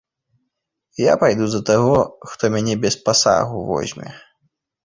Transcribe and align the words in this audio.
Я 1.01 1.13
пайду 1.25 1.49
за 1.51 1.61
таго, 1.71 1.93
хто 2.31 2.43
мяне 2.57 2.73
без 2.87 2.95
пасагу 3.05 3.57
возьме. 3.71 4.09